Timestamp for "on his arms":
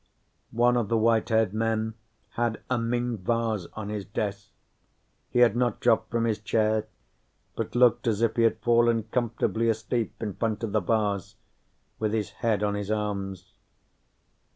12.63-13.53